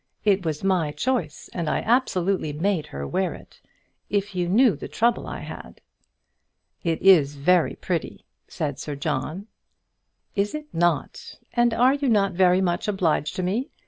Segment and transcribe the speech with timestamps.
[0.25, 3.61] "It was my choice, and I absolutely made her wear it.
[4.09, 5.79] If you knew the trouble I had!"
[6.83, 9.45] "It is very pretty," said Sir John.
[10.35, 11.37] "Is it not?
[11.53, 13.69] And are you not very much obliged to me?